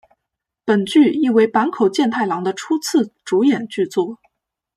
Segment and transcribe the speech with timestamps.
[0.65, 4.17] 本剧亦为坂口健太郎的初次主演剧作。